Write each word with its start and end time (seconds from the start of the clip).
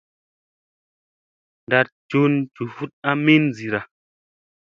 Ndat 1.65 1.89
njun 2.03 2.33
njuvut 2.43 2.91
a 3.09 3.11
min 3.25 3.43
zira. 3.57 3.81